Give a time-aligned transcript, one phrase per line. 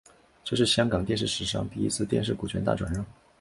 [0.43, 3.05] 这是香港电视史上第一次电视股权大转让。